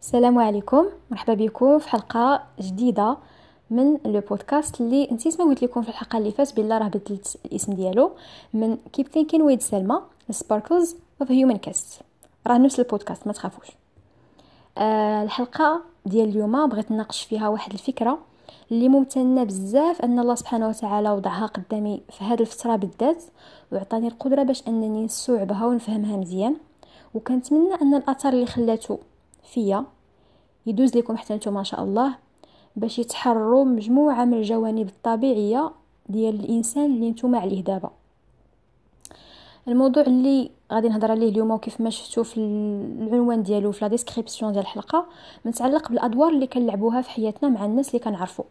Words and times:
السلام 0.00 0.38
عليكم. 0.38 0.86
مرحبا 1.10 1.34
بكم 1.34 1.78
في 1.78 1.88
حلقة 1.88 2.42
جديدة 2.60 3.16
من 3.70 3.98
le 4.04 4.20
podcast 4.20 4.80
اللي 4.80 5.08
نسيت 5.12 5.40
ما 5.40 5.46
قلت 5.46 5.62
لكم 5.62 5.82
في 5.82 5.88
الحلقة 5.88 6.18
اللي 6.18 6.30
فاتت 6.32 6.56
بالله 6.56 6.78
راه 6.78 6.88
بدلت 6.88 7.38
الاسم 7.44 7.72
ديالو 7.72 8.10
من 8.54 8.76
Keep 8.92 9.08
Thinking 9.08 9.42
with 9.42 9.60
سلمى 9.60 10.00
Sparkles 10.30 10.96
of 11.20 11.30
Human 11.30 11.56
Cast 11.56 12.00
راه 12.46 12.58
نفس 12.58 12.80
البودكاست 12.80 13.26
ما 13.26 13.32
تخافوش. 13.32 13.66
آه 14.78 15.22
الحلقة 15.22 15.80
ديال 16.06 16.28
اليوم 16.28 16.66
بغيت 16.66 16.90
نناقش 16.90 17.22
فيها 17.22 17.48
واحد 17.48 17.72
الفكرة 17.72 18.18
اللي 18.70 18.88
ممتنة 18.88 19.44
بزاف 19.44 20.02
أن 20.02 20.18
الله 20.18 20.34
سبحانه 20.34 20.68
وتعالى 20.68 21.10
وضعها 21.10 21.46
قدامي 21.46 22.00
في 22.10 22.24
هذه 22.24 22.40
الفترة 22.40 22.76
بالذات 22.76 23.24
وعطاني 23.72 24.08
القدرة 24.08 24.42
باش 24.42 24.68
أنني 24.68 25.04
نستوعبها 25.04 25.66
ونفهمها 25.66 26.16
مزيان. 26.16 26.56
وكنتمنى 27.14 27.74
أن 27.82 27.94
الأثر 27.94 28.28
اللي 28.28 28.46
خلاته 28.46 28.98
فيا. 29.52 29.84
يدوز 30.66 30.96
لكم 30.96 31.16
حتى 31.16 31.34
نتوما 31.34 31.56
ما 31.56 31.64
شاء 31.64 31.84
الله 31.84 32.14
باش 32.76 32.98
يتحرروا 32.98 33.64
مجموعة 33.64 34.24
من 34.24 34.34
الجوانب 34.34 34.88
الطبيعية 34.88 35.70
ديال 36.08 36.40
الإنسان 36.40 36.84
اللي 36.84 37.10
نتوما 37.10 37.38
عليه 37.38 37.64
دابا. 37.64 37.90
الموضوع 39.68 40.02
اللي 40.02 40.50
غادي 40.72 40.88
نهضر 40.88 41.10
عليه 41.10 41.28
اليوم 41.28 41.50
وكيف 41.50 41.80
ما 41.80 41.90
شفتوا 41.90 42.24
في 42.24 42.40
العنوان 42.40 43.42
ديالو 43.42 43.72
في 43.72 43.84
لا 43.84 43.88
ديسكريبسيون 43.88 44.52
ديال 44.52 44.62
الحلقة 44.62 45.06
متعلق 45.44 45.88
بالأدوار 45.88 46.30
اللي 46.30 46.46
كنلعبوها 46.46 47.02
في 47.02 47.10
حياتنا 47.10 47.48
مع 47.48 47.64
الناس 47.64 47.88
اللي 47.88 47.98
كنعرفوا 47.98 48.44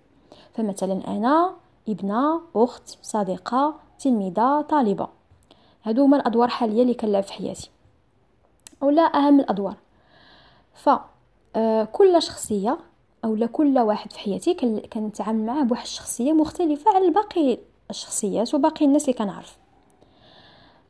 فمثلا 0.54 1.08
أنا 1.08 1.54
ابنة 1.90 2.42
أخت 2.56 2.98
صديقة 3.02 3.76
تلميذة 4.00 4.62
طالبة. 4.62 5.08
هادو 5.84 6.04
هما 6.04 6.18
الأدوار 6.18 6.48
الحاليه 6.48 6.82
اللي 6.82 6.94
كنلعب 6.94 7.24
في 7.24 7.34
حياتي. 7.34 7.70
أولا 8.84 9.02
أهم 9.02 9.40
الأدوار. 9.40 9.76
ف 10.78 10.90
آه، 11.56 11.88
شخصية 12.20 12.78
أو 13.26 13.48
كل 13.52 13.80
واحد 13.80 14.12
في 14.12 14.20
حياتي 14.20 14.54
كنتعامل 14.94 15.46
معاه 15.46 15.64
بواحد 15.64 15.84
الشخصية 15.84 16.34
مختلفة 16.34 16.92
على 16.96 17.10
باقي 17.10 17.58
الشخصيات 17.90 18.54
وباقي 18.54 18.86
الناس 18.86 19.04
اللي 19.04 19.14
كنعرف. 19.14 19.58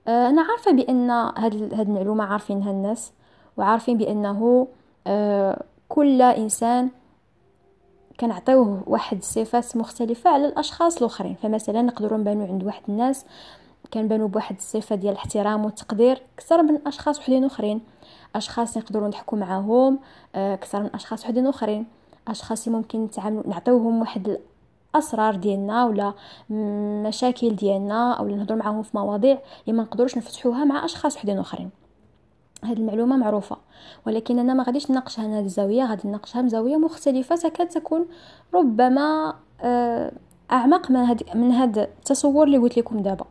آه، 0.07 0.29
أنا 0.29 0.41
عارفة 0.41 0.71
بأن 0.71 1.09
هاد 1.09 1.73
هاد 1.73 1.87
المعلومة 1.87 2.23
عارفينها 2.23 2.71
الناس 2.71 3.11
وعارفين 3.57 3.97
بأنه 3.97 4.67
آه، 5.07 5.63
كل 5.89 6.21
إنسان 6.21 6.89
كنعطيوه 8.19 8.83
واحد 8.87 9.17
الصفات 9.17 9.77
مختلفة 9.77 10.29
على 10.29 10.45
الأشخاص 10.45 10.97
الآخرين. 10.97 11.35
فمثلا 11.35 11.81
نقدروا 11.81 12.17
نبانو 12.17 12.45
عند 12.45 12.63
واحد 12.63 12.83
الناس 12.89 13.25
كنبانو 13.93 14.27
بواحد 14.27 14.55
الصفة 14.55 14.95
ديال 14.95 15.13
الاحترام 15.13 15.65
والتقدير 15.65 16.21
أكثر 16.35 16.63
من 16.63 16.87
أشخاص 16.87 17.19
وحدين 17.19 17.43
آخرين. 17.43 17.81
أشخاص 18.37 18.77
نقدروا 18.77 19.07
نضحكوا 19.07 19.37
معاهم 19.37 19.99
آه، 20.35 20.53
أكثر 20.53 20.83
من 20.83 20.89
أشخاص 20.93 21.23
وحدين 21.23 21.47
آخرين. 21.47 21.85
أشخاص 22.27 22.67
ممكن 22.67 23.03
نتعاملوا 23.03 23.47
نعطيوهم 23.47 23.99
واحد 23.99 24.37
الأسرار 24.95 25.35
ديالنا 25.35 25.85
ولا 25.85 26.13
مشاكل 27.07 27.55
ديالنا 27.55 28.13
أو 28.13 28.27
نهضروا 28.27 28.59
معاهم 28.59 28.83
في 28.83 28.97
مواضيع 28.97 29.39
اللي 29.67 29.77
ما 29.77 29.83
نقدروش 29.83 30.17
نفتحوها 30.17 30.65
مع 30.65 30.85
أشخاص 30.85 31.15
وحدين 31.15 31.39
آخرين. 31.39 31.69
هذه 32.63 32.77
المعلومة 32.77 33.17
معروفة. 33.17 33.57
ولكن 34.07 34.39
أنا 34.39 34.53
ما 34.53 34.63
غاديش 34.63 34.91
نناقشها 34.91 35.27
من 35.27 35.33
هذه 35.33 35.45
الزاوية 35.45 35.85
غادي 35.85 36.07
نناقشها 36.07 36.41
من 36.41 36.49
زاوية 36.49 36.77
مختلفة. 36.77 37.35
تكاد 37.35 37.67
تكون 37.67 38.05
ربما 38.53 39.33
آه، 39.61 40.11
أعمق 40.51 40.91
من 40.91 40.97
هذا 40.97 41.25
من 41.35 41.51
هذا 41.51 41.83
التصور 41.83 42.43
اللي 42.43 42.57
قلت 42.57 42.77
لكم 42.77 43.01
دابا. 43.01 43.25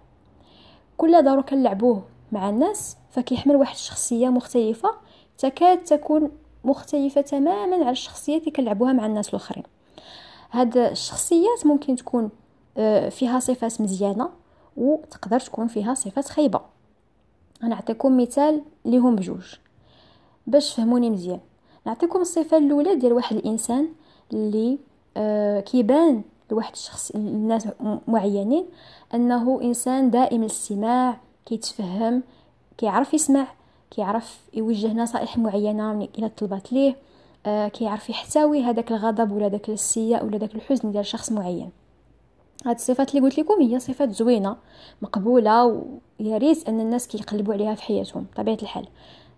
كل 0.96 1.24
دور 1.24 1.42
كنلعبوه 1.42 2.02
مع 2.32 2.48
الناس 2.48 2.96
فكيحمل 3.10 3.56
واحد 3.56 3.74
الشخصية 3.74 4.28
مختلفة 4.28 4.90
تكاد 5.38 5.84
تكون 5.84 6.30
مختلفة 6.64 7.20
تماما 7.20 7.76
على 7.76 7.90
الشخصيات 7.90 8.40
اللي 8.40 8.50
كنلعبوها 8.50 8.92
مع 8.92 9.06
الناس 9.06 9.28
الآخرين. 9.28 9.64
هاد 10.50 10.76
الشخصيات 10.76 11.66
ممكن 11.66 11.96
تكون 11.96 12.30
آه، 12.78 13.08
فيها 13.08 13.40
صفات 13.40 13.80
مزيانة 13.80 14.30
وتقدر 14.76 15.40
تكون 15.40 15.66
فيها 15.68 15.94
صفات 15.94 16.28
خايبة. 16.28 16.60
أنا 17.62 17.70
نعطيكم 17.70 18.16
مثال 18.20 18.62
ليهم 18.84 19.16
بجوج. 19.16 19.54
باش 20.46 20.74
فهموني 20.74 21.10
مزيان 21.10 21.40
نعطيكم 21.86 22.20
الصفة 22.20 22.56
الأولى 22.56 22.94
ديال 22.94 23.12
واحد 23.12 23.36
الإنسان 23.36 23.88
اللي 24.32 24.78
آه 25.16 25.60
كيبان 25.60 26.22
لواحد 26.50 26.72
الشخص 26.72 27.10
الناس 27.10 27.68
معينين 28.08 28.66
أنه 29.14 29.62
إنسان 29.62 30.10
دائم 30.10 30.40
الاستماع 30.42 31.20
كيتفهم 31.46 32.22
كيعرف 32.78 33.14
يسمع 33.14 33.46
كيعرف 33.90 34.40
يوجه 34.54 34.92
نصائح 34.92 35.38
معينة 35.38 36.08
إلى 36.18 36.28
طلبات 36.28 36.72
ليه 36.72 36.96
آه 37.46 37.68
كيعرف 37.68 38.10
يحتوي 38.10 38.62
هذاك 38.62 38.90
الغضب 38.90 39.32
ولا 39.32 39.48
داك 39.48 39.68
الاستياء 39.68 40.24
ولا 40.24 40.38
داك 40.38 40.54
الحزن 40.54 40.92
ديال 40.92 41.06
شخص 41.06 41.32
معين. 41.32 41.70
هاد 42.66 42.74
الصفات 42.74 43.10
اللي 43.10 43.20
قلت 43.20 43.38
لكم 43.38 43.62
هي 43.62 43.78
صفات 43.78 44.10
زوينة 44.10 44.56
مقبولة 45.02 45.64
ويا 46.20 46.38
ريت 46.38 46.68
أن 46.68 46.80
الناس 46.80 47.08
كيقلبوا 47.08 47.54
عليها 47.54 47.74
في 47.74 47.82
حياتهم 47.82 48.26
طبيعه 48.36 48.58
الحال. 48.62 48.86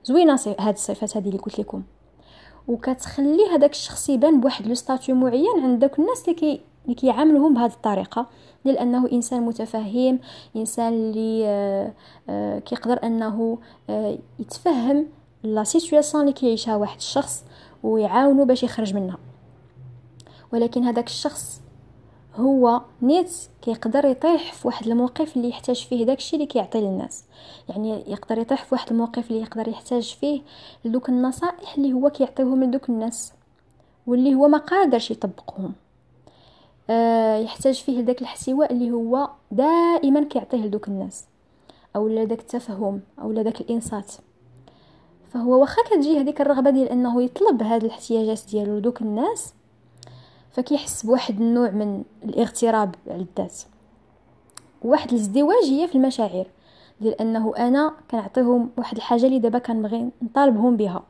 زوينة 0.04 0.38
هاد 0.58 0.74
الصفات 0.74 1.16
هذه 1.16 1.28
اللي 1.28 1.38
قلت 1.38 1.58
لكم. 1.58 1.82
وكتخلي 2.68 3.46
هذاك 3.52 3.70
الشخص 3.70 4.08
يبان 4.08 4.40
بواحد 4.40 4.66
le 4.66 4.74
statut 4.74 5.14
معين 5.14 5.62
عند 5.62 5.78
داك 5.78 5.98
الناس 5.98 6.22
اللي 6.22 6.34
كي 6.34 6.60
اللي 6.88 6.94
كيعاملوهم 6.94 7.54
بهذه 7.54 7.72
الطريقة 7.72 8.26
لأنه 8.64 9.08
إنسان 9.12 9.42
متفهم 9.42 10.18
إنسان 10.56 10.92
اللي 10.92 11.42
آه 11.46 11.92
آه 12.28 12.58
كيقدر 12.58 13.02
أنه 13.04 13.58
آه 13.90 14.18
يتفهم 14.38 15.06
la 15.42 15.64
situation 15.64 16.22
اللي 16.22 16.32
كيعيشها 16.32 16.76
واحد 16.76 16.96
الشخص 16.96 17.44
ويعاونو 17.82 18.44
باش 18.44 18.62
يخرج 18.62 18.94
منها. 18.94 19.18
ولكن 20.52 20.84
هذاك 20.84 21.06
الشخص 21.06 21.60
هو 22.36 22.80
نيت 23.02 23.30
كيقدر 23.62 24.04
يطيح 24.04 24.52
في 24.52 24.66
واحد 24.66 24.86
الموقف 24.86 25.36
اللي 25.36 25.48
يحتاج 25.48 25.86
فيه 25.86 26.04
داكشي 26.04 26.36
اللي 26.36 26.46
كيعطي 26.46 26.80
للناس. 26.80 27.24
يعني 27.68 28.04
يقدر 28.06 28.38
يطيح 28.38 28.64
في 28.64 28.74
واحد 28.74 28.90
الموقف 28.90 29.30
اللي 29.30 29.42
يقدر 29.42 29.68
يحتاج 29.68 30.16
فيه 30.20 30.42
لدوك 30.84 31.08
النصائح 31.08 31.74
اللي 31.78 31.92
هو 31.92 32.10
كيعطيهم 32.10 32.64
لدوك 32.64 32.88
الناس 32.88 33.32
واللي 34.06 34.34
هو 34.34 34.48
ما 34.48 34.58
قادرش 34.58 35.10
يطبقهم. 35.10 35.72
يحتاج 37.44 37.82
فيه 37.82 38.00
داك 38.00 38.20
الاحتواء 38.20 38.72
اللي 38.72 38.90
هو 38.90 39.30
دائما 39.50 40.24
كيعطيه 40.24 40.58
لدوك 40.58 40.88
الناس 40.88 41.24
أو 41.96 42.24
داك 42.24 42.40
التفهم 42.40 43.00
أو 43.22 43.32
داك 43.32 43.60
الإنصات. 43.60 44.12
فهو 45.32 45.60
واخا 45.60 45.82
كتجي 45.82 46.20
هذيك 46.20 46.40
الرغبة 46.40 46.70
ديال 46.70 46.88
إنه 46.88 47.22
يطلب 47.22 47.62
هاد 47.62 47.84
الاحتياجات 47.84 48.40
ديالو 48.50 48.78
لدوك 48.78 49.02
الناس 49.02 49.54
فكيحس 50.50 51.06
بواحد 51.06 51.40
النوع 51.40 51.70
من 51.70 52.02
الاغتراب 52.24 52.94
على 53.06 53.22
الذات. 53.22 53.54
واحد 54.82 55.12
الازدواجيه 55.12 55.86
في 55.86 55.94
المشاعر 55.94 56.46
ديال 57.00 57.20
إنه 57.20 57.56
أنا 57.56 57.94
كنعطيهم 58.10 58.70
واحد 58.78 58.96
الحاجة 58.96 59.26
اللي 59.26 59.38
دابا 59.38 59.58
كنبغي 59.58 60.10
نطالبهم 60.22 60.76
بها. 60.76 61.02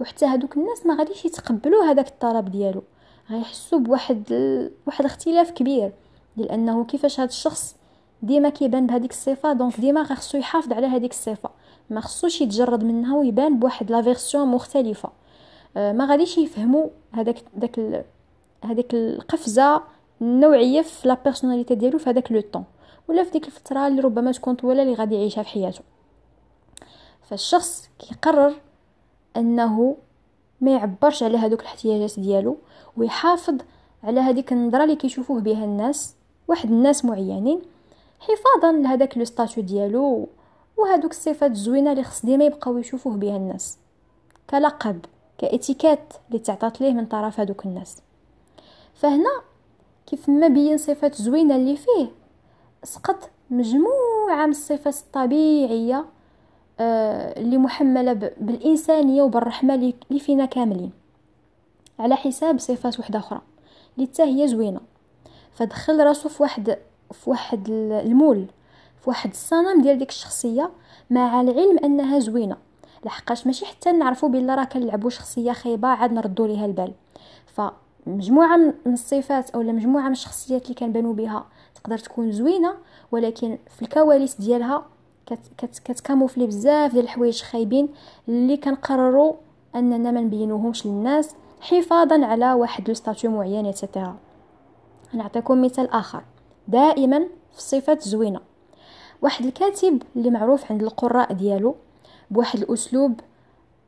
وحتى 0.00 0.26
هادوك 0.26 0.56
الناس 0.56 0.86
ما 0.86 0.94
غاديش 0.94 1.24
يتقبلوا 1.24 1.84
هذاك 1.84 2.08
الطلب 2.08 2.50
ديالو. 2.50 2.82
غيحسوا 3.30 3.78
بواحد 3.78 4.22
ال... 4.30 4.70
واحد 4.86 5.00
الاختلاف 5.00 5.50
كبير 5.50 5.92
ديال 6.36 6.50
انه 6.50 6.84
كيفاش 6.84 7.20
هذا 7.20 7.28
الشخص 7.28 7.76
ديما 8.22 8.48
كيبان 8.48 8.86
بهذيك 8.86 9.10
الصفة 9.10 9.52
donc 9.52 9.80
ديما 9.80 10.04
خصو 10.04 10.38
يحافظ 10.38 10.72
على 10.72 10.86
هذيك 10.86 11.10
الصفة. 11.10 11.50
ما 11.90 12.00
خصوش 12.00 12.40
يتجرد 12.40 12.84
منها 12.84 13.16
ويبان 13.16 13.58
بواحد 13.58 13.90
la 13.90 14.02
version 14.02 14.48
مختلفة. 14.48 15.10
آه 15.76 15.92
ما 15.92 16.06
غاديش 16.06 16.38
يفهموا 16.38 16.88
هذاك 17.12 17.44
داك 17.54 18.04
هذيك 18.64 18.94
القفزة 18.94 19.82
النوعية 20.20 20.82
في 20.82 21.08
la 21.08 21.16
personnalité 21.24 21.74
ديالو 21.74 21.98
في 21.98 22.10
هذاك 22.10 22.32
le 22.32 22.40
temps. 22.40 22.64
ولا 23.08 23.24
في 23.24 23.30
ديك 23.30 23.46
الفترة 23.46 23.86
اللي 23.86 24.00
ربما 24.00 24.32
تكون 24.32 24.54
طويلة 24.54 24.82
اللي 24.82 24.94
غادي 24.94 25.14
يعيشها 25.14 25.42
في 25.42 25.48
حياته. 25.48 25.80
فالشخص 27.22 27.88
كيقرر 27.98 28.54
أنه 29.36 29.96
ما 30.60 30.70
يعبرش 30.70 31.22
على 31.22 31.38
هذوك 31.38 31.60
الاحتياجات 31.60 32.20
ديالو 32.20 32.56
ويحافظ 32.96 33.58
على 34.04 34.20
هذيك 34.20 34.52
النظرة 34.52 34.84
اللي 34.84 34.96
كيشوفوه 34.96 35.40
بها 35.40 35.64
الناس 35.64 36.14
واحد 36.48 36.70
الناس 36.70 37.04
معينين 37.04 37.62
حفاظا 38.20 38.72
لهذاك 38.72 39.18
le 39.18 39.24
statut 39.24 39.62
ديالو 39.62 40.28
وهذوك 40.76 41.10
الصفات 41.10 41.50
الزوينة 41.50 41.92
اللي 41.92 42.04
خص 42.04 42.26
ديما 42.26 42.44
يبقاو 42.44 42.78
يشوفوه 42.78 43.16
بها 43.16 43.36
الناس 43.36 43.78
كلقب 44.50 45.00
كاتيكات 45.38 46.12
اللي 46.28 46.38
تعطات 46.38 46.80
ليه 46.80 46.92
من 46.92 47.06
طرف 47.06 47.40
هذوك 47.40 47.66
الناس. 47.66 47.96
فهنا 48.94 49.40
كيف 50.06 50.28
ما 50.28 50.48
بين 50.48 50.78
صفات 50.78 51.14
زوينة 51.14 51.56
اللي 51.56 51.76
فيه 51.76 52.06
سقط 52.84 53.30
مجموعة 53.50 54.46
من 54.46 54.50
الصفات 54.50 54.94
الطبيعية 54.94 56.04
اللي 56.80 57.58
محمله 57.58 58.12
بالإنسانية 58.40 59.22
وبالرحمة 59.22 59.74
اللي 59.74 60.20
فينا 60.20 60.44
كاملين. 60.44 60.90
على 61.98 62.16
حساب 62.16 62.58
صفات 62.58 63.00
وحده 63.00 63.18
أخرى 63.18 63.40
اللي 63.98 64.08
هي 64.20 64.48
زوينة. 64.48 64.80
فدخل 65.52 66.04
راسو 66.04 66.28
في 66.28 66.42
واحد 66.42 66.78
في 67.12 67.30
واحد 67.30 67.70
المول 67.70 68.46
في 69.00 69.10
واحد 69.10 69.30
الصنم 69.30 69.82
ديال 69.82 69.98
ديك 69.98 70.08
الشخصية 70.08 70.70
مع 71.10 71.40
العلم 71.40 71.78
أنها 71.84 72.18
زوينة. 72.18 72.56
لحقاش 73.04 73.46
ماشي 73.46 73.66
حتى 73.66 73.92
نعرفوا 73.92 74.28
بلا 74.28 74.54
راه 74.54 74.64
كنلعبوا 74.64 75.10
شخصية 75.10 75.52
خايبة 75.52 75.88
عاد 75.88 76.12
نردوا 76.12 76.46
ليها 76.46 76.66
البال. 76.66 76.92
فمجموعة 77.46 78.56
من 78.56 78.92
الصفات 78.92 79.50
أو 79.50 79.62
مجموعة 79.62 80.06
من 80.06 80.12
الشخصيات 80.12 80.62
اللي 80.64 80.74
كنبانوا 80.74 81.14
بها 81.14 81.46
تقدر 81.74 81.98
تكون 81.98 82.32
زوينة 82.32 82.74
ولكن 83.12 83.58
في 83.76 83.82
الكواليس 83.82 84.40
ديالها 84.40 84.86
كتكاموفلي 85.84 86.46
بزاف 86.46 86.92
ديال 86.92 87.04
الحوايج 87.04 87.42
خايبين 87.42 87.88
اللي 88.28 88.56
كنقرروا 88.56 89.34
أننا 89.74 90.10
ما 90.10 90.20
نبينوهمش 90.20 90.86
للناس 90.86 91.34
حفاظا 91.60 92.26
على 92.26 92.52
واحد 92.52 92.88
لو 92.88 92.94
ستاتيو 92.94 93.30
معين 93.30 93.66
ايتترا 93.66 94.16
نعطيكم 95.12 95.64
مثال 95.64 95.90
آخر. 95.90 96.22
دائما 96.68 97.18
في 97.52 97.58
الصفات 97.58 98.02
زوينة. 98.02 98.40
واحد 99.22 99.44
الكاتب 99.44 100.02
اللي 100.16 100.30
معروف 100.30 100.72
عند 100.72 100.82
القراء 100.82 101.32
ديالو 101.32 101.74
بواحد 102.30 102.58
الأسلوب 102.58 103.20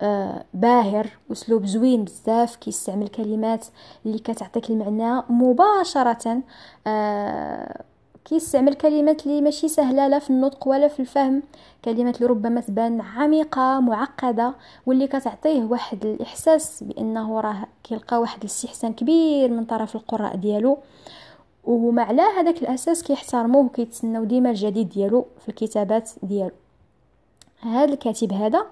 آه 0.02 0.44
باهر 0.54 1.06
أسلوب 1.32 1.66
زوين 1.66 2.04
بزاف 2.04 2.56
كيستعمل 2.56 3.08
كلمات 3.08 3.66
اللي 4.06 4.18
كتعطيك 4.18 4.70
المعنى 4.70 5.22
مباشرة 5.28 6.42
آه 6.86 7.84
كيستعمل 8.24 8.74
كلمات 8.74 9.26
اللي 9.26 9.40
ماشي 9.40 9.68
سهلة 9.68 10.08
لا 10.08 10.18
في 10.18 10.30
النطق 10.30 10.68
ولا 10.68 10.88
في 10.88 11.00
الفهم. 11.00 11.42
كلمات 11.84 12.16
اللي 12.16 12.26
ربما 12.26 12.60
تبان 12.60 13.00
عميقة 13.00 13.80
معقدة 13.80 14.54
واللي 14.86 15.06
كتعطيه 15.06 15.64
واحد 15.64 16.06
الإحساس 16.06 16.82
بأنه 16.84 17.40
راه 17.40 17.66
كيلقى 17.84 18.20
واحد 18.20 18.38
الاستحسان 18.40 18.92
كبير 18.92 19.50
من 19.50 19.64
طرف 19.64 19.96
القراء 19.96 20.36
ديالو. 20.36 20.78
وهما 21.64 22.02
على 22.02 22.22
هذاك 22.22 22.62
الأساس 22.62 23.02
كيحترموه 23.02 23.64
وكيتسناو 23.64 24.24
ديما 24.24 24.50
الجديد 24.50 24.88
ديالو 24.88 25.26
في 25.40 25.48
الكتابات 25.48 26.10
ديالو. 26.22 26.54
هذا 27.60 27.92
الكاتب 27.92 28.32
هذا 28.32 28.66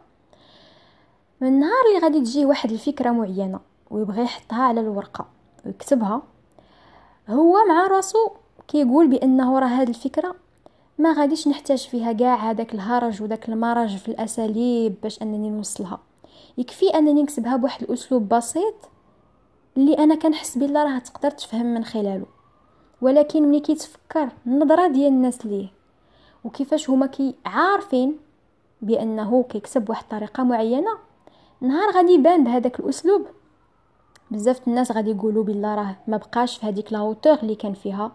من 1.40 1.48
النهار 1.48 1.84
اللي 1.88 2.06
غادي 2.06 2.20
تجيه 2.20 2.46
واحد 2.46 2.70
الفكرة 2.72 3.10
معينة 3.10 3.60
ويبغي 3.90 4.22
يحطها 4.22 4.62
على 4.62 4.80
الورقة 4.80 5.26
ويكتبها 5.66 6.22
هو 7.28 7.56
مع 7.68 7.86
راسو 7.86 8.30
كيقول 8.70 9.08
بأنه 9.08 9.58
راه 9.58 9.66
هذه 9.66 9.88
الفكرة. 9.88 10.34
ما 10.98 11.12
غاديش 11.12 11.48
نحتاج 11.48 11.88
فيها 11.88 12.12
كاع 12.12 12.50
هذاك 12.50 12.74
الهرج 12.74 13.22
وداك 13.22 13.48
المرج 13.48 13.96
في 13.96 14.08
الأساليب 14.08 14.94
باش 15.02 15.22
أنني 15.22 15.50
نوصلها. 15.50 15.98
يكفي 16.58 16.88
أنني 16.88 17.22
نكتبها 17.22 17.56
بواحد 17.56 17.82
الأسلوب 17.82 18.28
بسيط 18.28 18.74
اللي 19.76 19.98
أنا 19.98 20.14
كنحس 20.14 20.58
بلا 20.58 20.84
راه 20.84 20.98
تقدر 20.98 21.30
تفهم 21.30 21.74
من 21.74 21.84
خلاله. 21.84 22.26
ولكن 23.00 23.42
ملي 23.42 23.60
كيتفكر 23.60 24.28
النظرة 24.46 24.88
ديال 24.88 25.12
الناس 25.12 25.46
ليه 25.46 25.68
وكيفاش 26.44 26.90
هما 26.90 27.06
كي 27.06 27.34
عارفين 27.46 28.16
بأنه 28.82 29.42
كيكتب 29.42 29.84
بواحد 29.84 30.02
الطريقة 30.02 30.42
معينة 30.42 30.98
نهار 31.60 31.90
غادي 31.94 32.12
يبان 32.12 32.44
بهذاك 32.44 32.80
الأسلوب. 32.80 33.26
بزاف 34.30 34.68
الناس 34.68 34.92
غادي 34.92 35.10
يقولوا 35.10 35.44
بلا 35.44 35.74
راه 35.74 35.96
ما 36.08 36.16
بقاش 36.16 36.58
في 36.58 36.66
هذيك 36.66 36.92
la 36.92 37.01
hauteur 37.01 37.34
اللي 37.34 37.54
كان 37.54 37.74
فيها. 37.74 38.12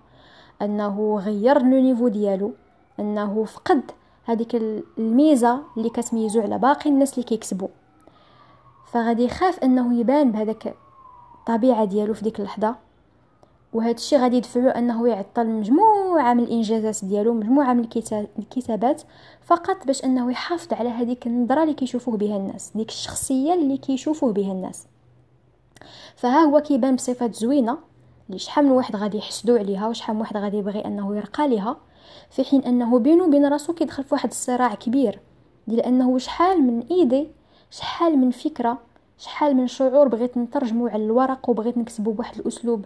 أنه 0.62 1.22
غير 1.26 1.62
le 1.62 1.82
niveau 1.82 2.08
ديالو 2.08 2.54
أنه 3.00 3.44
فقد 3.44 3.92
هذيك 4.26 4.56
الميزة 4.98 5.62
اللي 5.78 5.90
كتميزو 5.90 6.42
على 6.42 6.58
باقي 6.58 6.90
الناس 6.90 7.14
اللي 7.14 7.24
كيكسبوا 7.24 7.68
فغادي 8.86 9.24
يخاف 9.24 9.60
أنه 9.60 10.00
يبان 10.00 10.32
بهذاك 10.32 10.76
الطبيعة 11.40 11.86
ديالو 11.86 12.14
في 12.14 12.24
ديك 12.24 12.40
اللحظة. 12.40 12.76
وهذا 13.74 13.92
الشيء 13.92 14.20
غادي 14.20 14.38
يدفعو 14.38 14.70
أنه 14.70 15.08
يعطل 15.08 15.48
مجموعة 15.48 16.34
من 16.34 16.44
الإنجازات 16.44 17.06
ديالو 17.06 17.34
مجموعة 17.34 17.74
من 17.74 17.88
الكتابات 18.40 19.02
فقط 19.42 19.88
باش 19.88 20.06
أنه 20.06 20.32
يحافظ 20.32 20.74
على 20.74 20.90
هذيك 20.90 21.28
النظرة 21.28 21.64
اللي 21.64 21.74
كيشوفوه 21.74 22.18
بها 22.18 22.38
الناس 22.38 22.72
ديك 22.76 22.90
الشخصية 22.90 23.54
اللي 23.54 23.78
كيشوفوه 23.78 24.34
بها 24.34 24.52
الناس. 24.52 24.88
فها 26.16 26.40
هو 26.40 26.60
كيبان 26.60 26.96
بصفات 26.96 27.36
زوينة. 27.36 27.78
شحال 28.36 28.66
من 28.66 28.72
واحد 28.72 28.96
غادي 28.96 29.18
يحسدو 29.18 29.58
عليها 29.58 29.88
وشحال 29.88 30.16
من 30.16 30.22
واحد 30.22 30.38
غادي 30.38 30.58
يبغي 30.58 30.86
أنه 30.86 31.16
يرقى 31.16 31.48
ليها 31.48 31.78
في 32.30 32.44
حين 32.44 32.62
أنه 32.62 33.00
بينه 33.00 33.24
وبين 33.24 33.46
راسو 33.46 33.74
كيدخل 33.74 34.04
في 34.04 34.14
واحد 34.14 34.30
الصراع 34.30 34.76
كبير 34.76 35.20
ديال 35.68 35.82
أنه 35.82 36.18
شحال 36.18 36.64
من 36.64 36.84
إيدي 36.92 37.28
شحال 37.72 38.18
من 38.18 38.32
فكرة 38.32 38.78
شحال 39.18 39.56
من 39.56 39.68
شعور 39.68 40.08
بغيت 40.08 40.38
نترجمو 40.38 40.88
على 40.88 41.06
الورق 41.06 41.50
وبغيت 41.50 41.78
نكتبو 41.78 42.12
بواحد 42.12 42.40
الأسلوب 42.40 42.86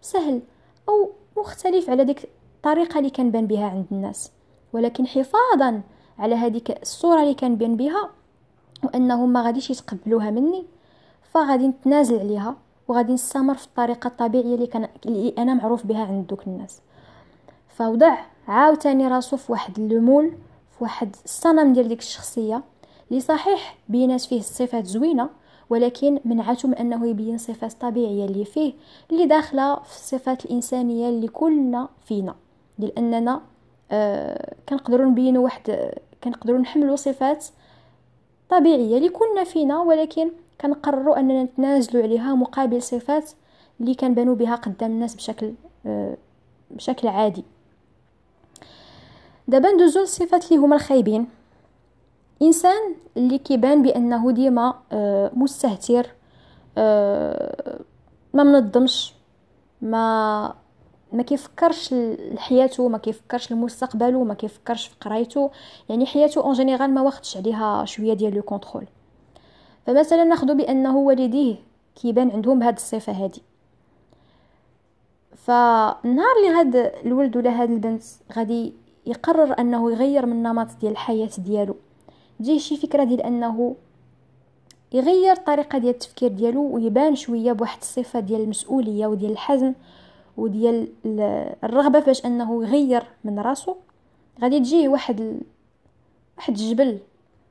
سهل 0.00 0.40
أو 0.88 1.10
مختلف 1.36 1.90
على 1.90 2.04
ديك 2.04 2.28
الطريقة 2.56 2.98
اللي 2.98 3.10
كنبان 3.10 3.46
بها 3.46 3.64
عند 3.64 3.86
الناس. 3.92 4.32
ولكن 4.72 5.06
حفاظا 5.06 5.82
على 6.18 6.34
هذيك 6.34 6.82
الصورة 6.82 7.22
اللي 7.22 7.34
كنبان 7.34 7.76
بها 7.76 8.10
وانهم 8.84 9.32
ما 9.32 9.42
غاديش 9.42 9.70
يتقبلوها 9.70 10.30
مني 10.30 10.66
فغادي 11.22 11.68
نتنازل 11.68 12.18
عليها. 12.18 12.56
وغادي 12.88 13.12
نستمر 13.12 13.54
في 13.54 13.66
الطريقة 13.66 14.08
الطبيعية 14.08 14.54
اللي 14.54 14.66
كان 14.66 14.88
اللي 15.06 15.34
أنا 15.38 15.54
معروف 15.54 15.86
بها 15.86 16.04
عند 16.06 16.26
دوك 16.26 16.46
الناس. 16.46 16.80
فوضع 17.68 18.16
عاوتاني 18.48 19.08
راسو 19.08 19.36
في 19.36 19.52
واحد 19.52 19.78
اللمول 19.78 20.28
في 20.78 20.84
واحد 20.84 21.16
الصنم 21.24 21.72
ديال 21.72 21.88
ديك 21.88 21.98
الشخصية 21.98 22.62
اللي 23.10 23.20
صحيح 23.20 23.76
بينات 23.88 24.20
فيه 24.20 24.38
الصفات 24.38 24.86
زوينة 24.86 25.28
ولكن 25.70 26.20
منعته 26.24 26.68
من 26.68 26.74
أنه 26.74 27.06
يبين 27.06 27.34
الصفات 27.34 27.72
الطبيعيه 27.72 28.24
اللي 28.24 28.44
فيه 28.44 28.72
اللي 29.12 29.26
داخلة 29.26 29.74
في 29.74 29.96
الصفات 29.96 30.44
الإنسانية 30.44 31.08
اللي 31.08 31.28
كلنا 31.28 31.88
فينا. 32.04 32.34
ديال 32.78 32.98
أننا 32.98 33.40
آه 33.90 34.54
كنقدروا 34.68 35.06
نبينوا 35.06 35.44
واحد 35.44 35.90
كنقدروا 36.24 36.58
نحملوا 36.58 36.96
صفات 36.96 37.44
طبيعية 38.50 38.96
اللي 38.98 39.08
كلنا 39.08 39.44
فينا 39.44 39.80
ولكن 39.80 40.30
كنقرروا 40.60 41.18
أننا 41.18 41.42
نتنازلوا 41.42 42.02
عليها 42.02 42.34
مقابل 42.34 42.82
صفات 42.82 43.30
اللي 43.80 43.94
كنبانوا 43.94 44.34
بها 44.34 44.54
قدام 44.54 44.90
الناس 44.90 45.14
بشكل 45.14 45.54
آه 45.86 46.16
بشكل 46.70 47.08
عادي. 47.08 47.44
دابا 49.48 49.70
ندوزو 49.70 50.00
للصفات 50.00 50.44
اللي 50.52 50.56
هما 50.56 50.76
الخايبين. 50.76 51.28
إنسان 52.42 52.94
اللي 53.16 53.38
كيبان 53.38 53.82
بأنه 53.82 54.30
ديما 54.30 54.74
آه 54.92 55.30
مستهتر 55.34 56.06
آه 56.78 57.80
ما 58.34 58.42
منظمش 58.42 59.14
ما 59.82 60.54
ما 61.12 61.22
كيفكرش 61.22 61.94
لحياته 62.32 62.88
ما 62.88 62.98
كيفكرش 62.98 63.52
لمستقبله 63.52 64.24
ما 64.24 64.34
كيفكرش 64.34 64.86
في 64.86 64.94
قرايته. 65.00 65.50
يعني 65.88 66.06
حياته 66.06 66.40
en 66.40 66.52
général 66.52 66.94
ما 66.94 67.02
واخدش 67.02 67.36
عليها 67.36 67.84
شوية 67.84 68.14
ديال 68.14 68.34
le 68.34 68.42
contrôle. 68.42 68.86
فمثلا 69.88 70.24
نأخذ 70.24 70.54
بأنه 70.54 70.96
والديه 70.96 71.56
كيبان 71.96 72.30
عندهم 72.30 72.62
هاد 72.62 72.74
الصفة 72.74 73.12
هادي 73.12 73.42
فالنهار 75.36 76.36
اللي 76.36 76.58
هاد 76.58 76.76
الولد 76.76 77.36
ولا 77.36 77.62
هاد 77.62 77.70
البنت 77.70 78.02
غادي 78.32 78.72
يقرر 79.06 79.58
أنه 79.58 79.92
يغير 79.92 80.26
من 80.26 80.42
نمط 80.42 80.68
ديال 80.80 80.92
الحياة 80.92 81.30
ديالو. 81.38 81.76
تجيه 82.38 82.58
شي 82.58 82.76
فكرة 82.76 83.04
ديال 83.04 83.22
أنه 83.22 83.76
يغير 84.92 85.32
الطريقة 85.32 85.78
ديال 85.78 85.94
التفكير 85.94 86.30
ديالو 86.30 86.74
ويبان 86.74 87.16
شوية 87.16 87.52
بواحد 87.52 87.78
الصفة 87.80 88.20
ديال 88.20 88.40
المسؤولية 88.40 89.06
وديال 89.06 89.32
الحزم 89.32 89.72
وديال 90.36 90.88
الرغبة 91.64 92.00
فاش 92.00 92.26
أنه 92.26 92.64
يغير 92.64 93.02
من 93.24 93.38
راسو. 93.38 93.74
غادي 94.42 94.60
تجيه 94.60 94.88
واحد 94.88 95.40
واحد 96.38 96.52
الجبل 96.52 96.98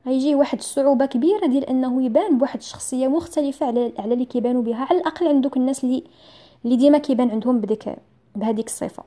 غيجيه 0.08 0.34
واحد 0.34 0.58
الصعوبة 0.58 1.06
كبيرة 1.06 1.46
ديال 1.46 1.64
أنه 1.64 2.02
يبان 2.02 2.38
بواحد 2.38 2.58
الشخصية 2.58 3.08
مختلفة 3.08 3.66
على 3.66 3.92
على 3.98 4.14
اللي 4.14 4.24
كيبانوا 4.24 4.62
بها. 4.62 4.86
على 4.90 5.00
الأقل 5.00 5.28
عند 5.28 5.42
دوك 5.42 5.56
الناس 5.56 5.84
اللي 5.84 6.04
اللي 6.64 6.76
ديما 6.76 6.98
كيبان 6.98 7.30
عندهم 7.30 7.60
بديك 7.60 7.96
بهذيك 8.36 8.66
الصفة. 8.66 9.02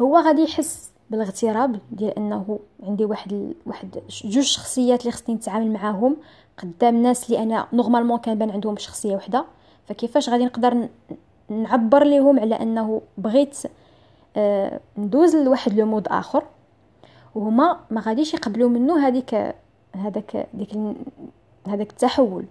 هو 0.00 0.18
غادي 0.18 0.42
يحس 0.42 0.90
بالاغتراب 1.10 1.78
ديال 1.92 2.18
أنه 2.18 2.58
عندي 2.82 3.04
واحد 3.04 3.32
ال... 3.32 3.54
واحد 3.66 3.98
جوج 4.24 4.44
شخصيات 4.44 5.00
اللي 5.00 5.12
خصني 5.12 5.34
نتعامل 5.34 5.70
معاهم 5.72 6.16
قدام 6.58 7.02
ناس 7.02 7.26
اللي 7.30 7.42
أنا 7.42 7.66
normalement 7.72 8.18
كنبان 8.18 8.50
عندهم 8.50 8.76
شخصية 8.76 9.16
وحدة. 9.16 9.44
فكيفاش 9.88 10.28
غادي 10.28 10.44
نقدر 10.44 10.88
نعبر 11.48 12.04
لهم 12.04 12.40
على 12.40 12.54
أنه 12.54 13.02
بغيت 13.18 13.58
آه 14.36 14.80
ندوز 14.98 15.36
لواحد 15.36 15.72
لو 15.72 15.86
مود 15.86 16.08
آخر؟ 16.08 16.44
وهما 17.34 17.80
ما 17.90 18.00
غاديش 18.00 18.34
يقبلوا 18.34 18.68
منه 18.68 19.06
هذيك 19.08 19.54
هذاك 19.96 20.46
ديك 20.54 20.70
هذاك 21.68 21.90
التحول. 21.90 22.44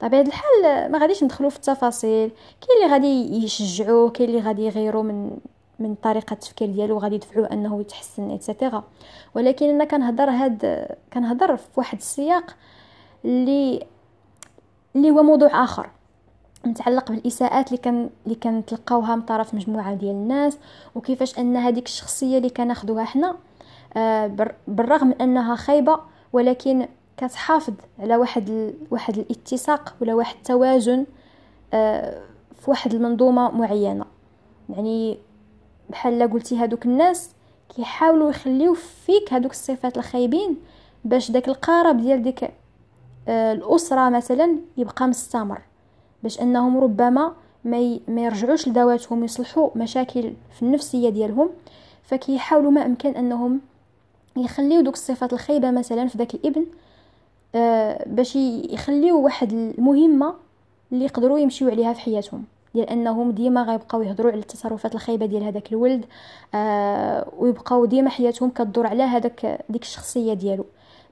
طبيعة 0.00 0.20
الحال 0.20 0.92
ما 0.92 0.98
غاديش 0.98 1.24
ندخلوا 1.24 1.50
في 1.50 1.56
التفاصيل. 1.56 2.30
كاين 2.60 2.82
اللي 2.82 2.92
غادي 2.92 3.44
يشجعوه 3.44 4.10
كاين 4.10 4.28
اللي 4.28 4.40
غادي 4.40 4.66
يغيروا 4.66 5.02
من 5.02 5.30
من 5.78 5.94
طريقة 5.94 6.32
التفكير 6.32 6.68
ديالو 6.68 6.98
غادي 6.98 7.14
يدفعوه 7.14 7.52
أنه 7.52 7.80
يتحسن 7.80 8.30
ايتترا 8.30 8.84
ولكن 9.34 9.68
أنا 9.68 9.84
كنهضر 9.84 10.30
هاد 10.30 10.88
كنهضر 11.12 11.56
في 11.56 11.68
واحد 11.76 11.98
السياق 11.98 12.56
اللي 13.24 13.86
اللي 14.96 15.10
هو 15.10 15.22
موضوع 15.22 15.64
آخر. 15.64 15.90
متعلق 16.64 17.10
بالإساءات 17.10 17.66
اللي 17.66 17.78
كان 17.78 18.10
اللي 18.26 18.34
كنتلقاوها 18.34 19.16
من 19.16 19.22
طرف 19.22 19.54
مجموعة 19.54 19.94
ديال 19.94 20.10
الناس 20.10 20.58
وكيفاش 20.94 21.38
أن 21.38 21.56
هذيك 21.56 21.86
الشخصية 21.86 22.38
اللي 22.38 22.50
كناخذوها 22.50 23.04
حنا 23.04 23.36
آه 23.96 24.52
بالرغم 24.68 25.06
من 25.06 25.22
أنها 25.22 25.56
خايبة 25.56 26.00
ولكن 26.32 26.88
كتحافظ 27.16 27.74
على 27.98 28.16
واحد 28.16 28.48
ال... 28.50 28.74
واحد 28.90 29.18
الاتساق 29.18 29.94
ولا 30.00 30.14
واحد 30.14 30.36
التوازن 30.36 31.04
آه 31.74 32.22
في 32.62 32.70
واحد 32.70 32.94
المنظومة 32.94 33.50
معينة. 33.50 34.04
يعني 34.68 35.18
بحال 35.90 36.30
قلتي 36.32 36.56
هادوك 36.56 36.86
الناس 36.86 37.30
كيحاولوا 37.76 38.30
يخليو 38.30 38.74
فيك 38.74 39.32
هادوك 39.32 39.50
الصفات 39.50 39.98
الخايبين 39.98 40.56
باش 41.04 41.30
داك 41.30 41.48
القارب 41.48 41.96
ديال 42.00 42.22
ديك 42.22 42.50
آه 43.28 43.52
الأسرة 43.52 44.08
مثلا 44.10 44.56
يبقى 44.76 45.06
مستمر 45.08 45.58
باش 46.22 46.40
أنهم 46.40 46.78
ربما 46.78 47.32
ما 47.64 47.98
ما 48.08 48.20
يرجعوش 48.24 48.68
لذواتهم 48.68 49.24
يصلحوا 49.24 49.70
مشاكل 49.76 50.32
في 50.56 50.62
النفسية 50.62 51.08
ديالهم 51.10 51.50
فكيحاولوا 52.02 52.70
ما 52.70 52.86
امكن 52.86 53.10
أنهم 53.10 53.60
يخليو 54.36 54.80
دوك 54.80 54.94
الصفات 54.94 55.32
الخايبة 55.32 55.70
مثلا 55.70 56.06
في 56.06 56.18
داك 56.18 56.34
الإبن 56.34 56.66
آه 57.54 58.04
باش 58.08 58.36
يخليو 58.36 59.20
واحد 59.20 59.52
المهمة 59.52 60.34
اللي 60.92 61.04
يقدروا 61.04 61.38
يمشيو 61.38 61.68
عليها 61.68 61.92
في 61.92 62.00
حياتهم. 62.00 62.44
ديال 62.74 62.90
أنهم 62.90 63.30
ديما 63.30 63.62
غيبقاو 63.62 64.02
يهضروا 64.02 64.30
على 64.32 64.40
التصرفات 64.40 64.94
الخايبة 64.94 65.26
ديال 65.26 65.42
هذاك 65.42 65.72
الولد 65.72 66.04
آه 66.54 67.26
ويبقاو 67.38 67.84
ديما 67.84 68.10
حياتهم 68.10 68.50
كدور 68.50 68.86
على 68.86 69.02
هذاك 69.02 69.64
ديك 69.68 69.82
الشخصية 69.82 70.34
ديالو. 70.34 70.64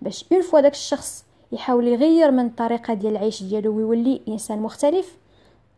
باش 0.02 0.24
une 0.32 0.42
fois 0.42 0.60
داك 0.60 0.72
الشخص 0.72 1.24
يحاول 1.52 1.88
يغير 1.88 2.30
من 2.30 2.46
الطريقة 2.46 2.94
ديال 2.94 3.12
العيش 3.12 3.42
ديالو 3.42 3.76
ويولي 3.76 4.20
إنسان 4.28 4.58
مختلف 4.58 5.16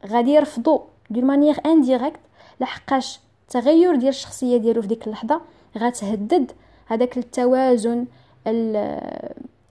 غادي 0.07 0.31
يرفضو 0.31 0.83
d'une 1.11 1.25
manière 1.25 1.57
indirecte 1.67 2.21
لحقاش 2.61 3.21
التغير 3.43 3.95
ديال 3.95 4.09
الشخصية 4.09 4.57
ديالو 4.57 4.83
في 4.83 4.89
ديك 4.89 5.07
اللحظة 5.07 5.41
غتهدد 5.79 6.53
هذاك 6.87 7.19
التوازن 7.19 8.07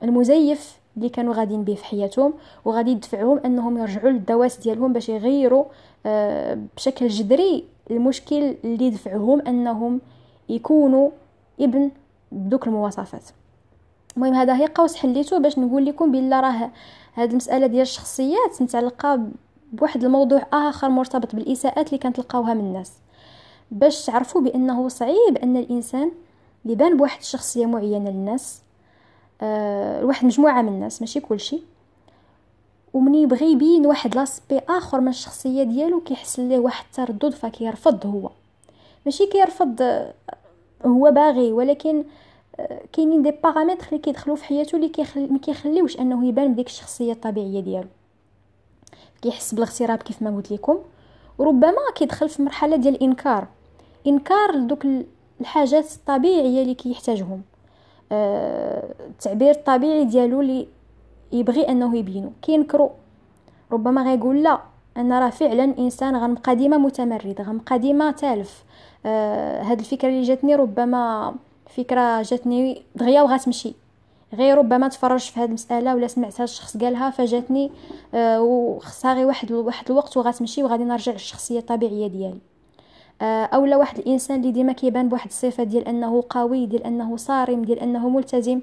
المزيف 0.03 0.81
اللي 0.97 1.09
كانوا 1.09 1.33
غاديين 1.33 1.63
به 1.63 1.75
في 1.75 1.85
حياتهم 1.85 2.33
وغادي 2.65 2.91
يدفعهم 2.91 3.39
أنهم 3.45 3.77
يرجعوا 3.77 4.09
للدواس 4.09 4.57
ديالهم 4.57 4.93
باش 4.93 5.09
يغيروا 5.09 5.65
آه، 6.05 6.57
بشكل 6.75 7.07
جذري 7.07 7.63
المشكل 7.91 8.55
اللي 8.63 8.89
دفعهم 8.89 9.41
أنهم 9.41 10.01
يكونوا 10.49 11.09
ابن 11.59 11.91
بدوك 12.31 12.67
المواصفات. 12.67 13.23
المهم 14.17 14.33
هذا 14.33 14.55
هي 14.55 14.65
قوس 14.65 14.95
حليته 14.95 15.37
باش 15.37 15.59
نقول 15.59 15.85
لكم 15.85 16.11
بلا 16.11 16.39
راه 16.39 16.71
هذه 17.13 17.29
المسألة 17.29 17.67
ديال 17.67 17.81
الشخصيات 17.81 18.61
متعلقة 18.61 19.19
بواحد 19.73 20.03
الموضوع 20.03 20.45
آخر 20.53 20.89
مرتبط 20.89 21.35
بالإساءات 21.35 21.87
اللي 21.87 21.97
كنتلقاوها 21.97 22.53
من 22.53 22.59
الناس. 22.59 22.93
باش 23.71 24.05
تعرفوا 24.05 24.41
بأنه 24.41 24.87
صعيب 24.87 25.37
أن 25.43 25.57
الإنسان 25.57 26.11
يبان 26.65 26.97
بواحد 26.97 27.19
الشخصية 27.19 27.65
معينة 27.65 28.09
للناس 28.09 28.61
أه 29.41 30.01
لواحد 30.01 30.25
مجموعة 30.25 30.61
من 30.61 30.67
الناس 30.67 31.01
ماشي 31.01 31.19
كلشي 31.19 31.61
ومن 32.93 33.15
يبغي 33.15 33.51
يبين 33.51 33.85
واحد 33.85 34.15
لاسبي 34.15 34.59
آخر 34.69 35.01
من 35.01 35.07
الشخصية 35.07 35.63
ديالو 35.63 36.01
كيحس 36.01 36.39
ليه 36.39 36.59
واحد 36.59 36.85
التردد 36.85 37.33
فكيرفض 37.33 38.05
هو. 38.05 38.29
ماشي 39.05 39.25
كيرفض 39.25 39.81
آه، 39.81 40.13
هو 40.85 41.11
باغي 41.11 41.51
ولكن 41.51 42.03
آه، 42.59 42.81
كاينين 42.93 43.21
des 43.21 43.31
paramètres 43.31 43.87
اللي 43.87 43.99
كيدخلوا 43.99 44.35
في 44.35 44.43
حياته 44.43 44.75
اللي 44.75 44.89
كيخلي 44.89 45.27
ما 45.27 45.39
كيخليوش 45.39 45.99
أنه 45.99 46.27
يبان 46.27 46.53
بديك 46.53 46.67
الشخصية 46.67 47.11
الطبيعية 47.13 47.59
ديالو. 47.59 47.87
كيحس 49.21 49.53
بالاغتراب 49.53 49.97
كيف 49.97 50.21
ما 50.21 50.35
قلت 50.35 50.51
لكم 50.51 50.77
وربما 51.37 51.91
كيدخل 51.95 52.29
في 52.29 52.41
مرحلة 52.41 52.75
ديال 52.75 52.95
الإنكار. 52.95 53.47
إنكار 54.07 54.55
لدوك 54.55 54.85
الحاجات 55.41 55.91
الطبيعية 55.95 56.61
اللي 56.61 56.73
كيحتاجهم. 56.73 57.41
أه 58.11 58.93
التعبير 59.09 59.51
الطبيعي 59.51 60.05
ديالو 60.05 60.41
اللي 60.41 60.67
يبغي 61.31 61.69
أنه 61.69 61.97
يبينو. 61.97 62.31
كينكرو. 62.41 62.89
ربما 63.71 64.03
غيقول 64.03 64.43
لا 64.43 64.61
أنا 64.97 65.19
راه 65.19 65.29
فعلا 65.29 65.63
إنسان 65.63 66.15
غنبقى 66.15 66.55
ديما 66.55 66.77
متمرد 66.77 67.41
غنبقى 67.41 67.79
ديما 67.79 68.11
تالف. 68.11 68.63
أه 69.05 69.61
هاد 69.61 69.79
الفكرة 69.79 70.09
اللي 70.09 70.21
جاتني 70.21 70.55
ربما 70.55 71.35
فكرة 71.69 72.21
جاتني 72.21 72.81
دغيا 72.95 73.21
وغتمشي. 73.21 73.73
غير 74.33 74.57
ربما 74.57 74.87
تفرجت 74.87 75.31
في 75.31 75.39
هذه 75.39 75.45
المسألة 75.45 75.95
ولا 75.95 76.07
سمعت 76.07 76.33
هذا 76.33 76.43
الشخص 76.43 76.77
قالها 76.77 77.09
فجاتني 77.09 77.71
أه 78.13 78.41
وخصها 78.41 79.13
غير 79.13 79.25
واحد 79.27 79.51
واحد 79.51 79.91
الوقت 79.91 80.17
وغتمشي 80.17 80.63
وغادي 80.63 80.83
نرجع 80.83 81.11
للشخصية 81.11 81.59
الطبيعية 81.59 82.07
ديالي. 82.07 82.50
أه 83.21 83.45
اولا 83.45 83.77
واحد 83.77 83.97
الإنسان 83.97 84.39
اللي 84.39 84.51
ديما 84.51 84.73
كيبان 84.73 85.09
بواحد 85.09 85.29
الصفة 85.29 85.63
ديال 85.63 85.87
أنه 85.87 86.23
قوي 86.29 86.65
ديال 86.65 86.83
أنه 86.83 87.17
صارم 87.17 87.61
ديال 87.61 87.79
أنه 87.79 88.09
ملتزم 88.09 88.61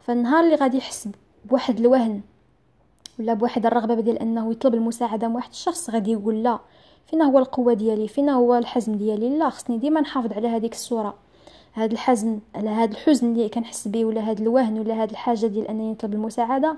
فالنهار 0.00 0.44
اللي 0.44 0.54
غادي 0.54 0.76
يحس 0.76 1.08
بواحد 1.44 1.80
الوهن 1.80 2.20
ولا 3.18 3.34
بواحد 3.34 3.66
الرغبة 3.66 3.94
ديال 3.94 4.18
أنه 4.18 4.52
يطلب 4.52 4.74
المساعدة 4.74 5.28
من 5.28 5.34
واحد 5.34 5.50
الشخص 5.50 5.90
غادي 5.90 6.12
يقول 6.12 6.42
لا 6.42 6.58
فينا 7.06 7.24
هو 7.24 7.38
القوة 7.38 7.74
ديالي 7.74 8.08
فينا 8.08 8.32
هو 8.32 8.54
الحزم 8.54 8.94
ديالي 8.94 9.38
لا 9.38 9.50
خصني 9.50 9.78
ديما 9.78 10.00
نحافظ 10.00 10.32
على 10.32 10.48
هذيك 10.48 10.72
الصورة. 10.72 11.14
هذا 11.72 11.92
الحزن 11.92 12.40
على 12.54 12.70
هذا 12.70 12.90
الحزن 12.92 13.32
اللي 13.32 13.48
كنحس 13.48 13.88
به 13.88 14.04
ولا 14.04 14.20
هذا 14.20 14.42
الوهن 14.42 14.78
ولا 14.78 15.02
هذه 15.02 15.10
الحاجة 15.10 15.46
ديال 15.46 15.68
أنني 15.68 15.92
نطلب 15.92 16.12
المساعدة 16.14 16.76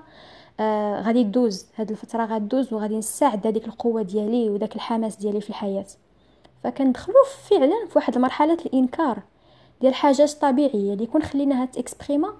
آه 0.59 1.01
غادي 1.01 1.23
تدوز. 1.23 1.65
هذه 1.75 1.91
الفترة 1.91 2.25
غادي 2.25 2.45
تدوز 2.45 2.73
وغادي 2.73 2.97
نستعد 2.97 3.47
هذيك 3.47 3.67
القوة 3.67 4.01
ديالي 4.01 4.49
وداك 4.49 4.75
الحماس 4.75 5.15
ديالي 5.15 5.41
في 5.41 5.49
الحياة. 5.49 5.85
فكندخلوا 6.63 7.25
فعلا 7.49 7.87
في 7.89 7.91
واحد 7.95 8.17
مرحله 8.17 8.57
الإنكار 8.65 9.19
ديال 9.81 9.93
حاجات 9.93 10.31
طبيعية 10.31 10.93
اللي 10.93 11.03
يكون 11.03 11.21
خليناها 11.23 11.65
تإكسبريما 11.65 12.33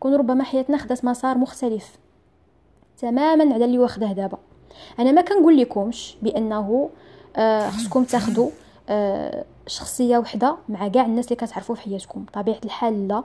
كون 0.00 0.14
ربما 0.14 0.44
حياتنا 0.44 0.76
خدات 0.78 1.04
مسار 1.04 1.38
مختلف 1.38 1.98
تماما 2.98 3.54
على 3.54 3.64
اللي 3.64 3.78
واخده 3.78 4.12
دابا. 4.12 4.38
أنا 4.98 5.12
ما 5.12 5.20
كنقول 5.20 5.56
لكمش 5.56 6.16
بأنه 6.22 6.90
آه 7.36 7.70
خصكم 7.70 8.04
تاخذوا 8.04 8.50
آه 8.88 9.44
شخصية 9.66 10.18
وحدة 10.18 10.56
مع 10.68 10.88
كاع 10.88 11.06
الناس 11.06 11.24
اللي 11.24 11.36
كتعرفوا 11.36 11.74
في 11.74 11.80
حياتكم. 11.80 12.24
طبيعة 12.32 12.60
الحال 12.64 13.08
لا. 13.08 13.24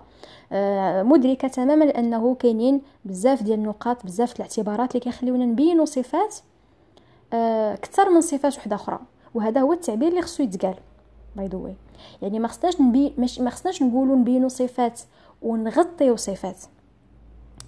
آه 0.51 1.03
مدركة 1.03 1.47
تماما 1.47 1.85
لأنه 1.85 2.35
كاينين 2.35 2.81
بزاف 3.05 3.43
ديال 3.43 3.59
النقاط 3.59 4.05
بزاف 4.05 4.35
الاعتبارات 4.35 4.91
اللي 4.91 4.99
كيخليونا 5.03 5.45
نبينوا 5.45 5.85
صفات 5.85 6.35
آه 7.33 7.75
كثر 7.75 8.09
من 8.09 8.21
صفات 8.21 8.57
وحدة 8.57 8.75
أخرى. 8.75 8.99
وهذا 9.33 9.61
هو 9.61 9.73
التعبير 9.73 10.07
اللي 10.07 10.21
خصو 10.21 10.43
يتقال 10.43 10.75
باي 11.35 11.47
ذا 11.47 11.73
يعني 12.21 12.39
ما 12.39 12.47
خصناش 12.47 12.81
نبي 12.81 13.13
ما 13.39 13.49
خصناش 13.49 13.83
نقولوا 13.83 14.15
نبينوا 14.15 14.49
صفات 14.49 15.01
ونغطيو 15.41 16.15
صفات. 16.15 16.57